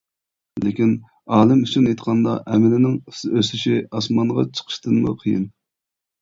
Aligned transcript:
لېكىن 0.61 0.93
ئالىم 1.39 1.59
ئۈچۈن 1.67 1.85
ئېيتقاندا 1.89 2.33
ئەمىلىنىڭ 2.55 2.95
ئۆسۈشى 3.13 3.75
ئاسمانغا 4.01 4.47
چىقىشتىنمۇ 4.61 5.15
قىيىن. 5.21 5.47